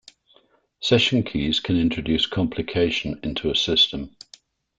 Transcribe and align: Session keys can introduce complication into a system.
Session 0.79 1.21
keys 1.21 1.59
can 1.59 1.79
introduce 1.79 2.25
complication 2.25 3.19
into 3.21 3.51
a 3.51 3.55
system. 3.55 4.15